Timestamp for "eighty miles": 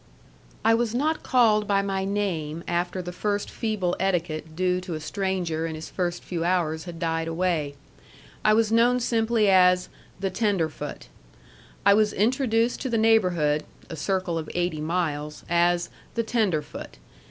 14.55-15.45